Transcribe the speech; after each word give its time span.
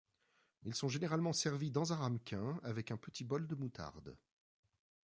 Ils 0.63 0.73
sont 0.73 0.89
généralement 0.89 1.31
servis 1.31 1.69
dans 1.69 1.93
un 1.93 1.97
ramequin 1.97 2.59
avec 2.63 2.89
un 2.89 2.97
petit 2.97 3.23
bol 3.23 3.45
de 3.45 3.53
moutarde. 3.53 4.17